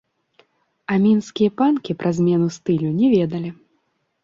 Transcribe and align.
А 0.93 0.97
мінскія 1.03 1.49
панкі 1.61 1.91
пра 2.01 2.09
змену 2.21 2.47
стылю 2.59 2.89
не 2.99 3.07
ведалі. 3.15 3.49